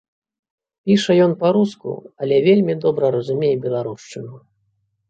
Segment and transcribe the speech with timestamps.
[0.87, 1.93] Піша ён па-руску,
[2.25, 4.35] але вельмі добра разумее беларушчыну.